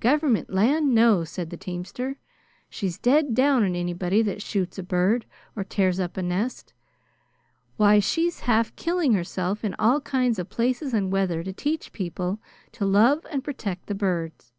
[0.00, 0.92] "Government land!
[0.92, 2.16] No!" said the teamster.
[2.68, 6.72] "She's dead down on anybody that shoots a bird or tears up a nest.
[7.76, 12.40] Why, she's half killing herself in all kinds of places and weather to teach people
[12.72, 14.52] to love and protect the birds.